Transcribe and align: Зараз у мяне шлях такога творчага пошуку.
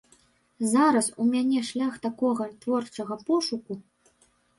Зараз 0.69 1.09
у 1.23 1.25
мяне 1.33 1.61
шлях 1.67 1.99
такога 2.05 2.47
творчага 2.65 3.19
пошуку. 3.29 3.77